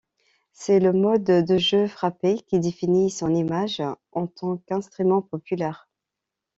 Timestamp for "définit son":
2.59-3.35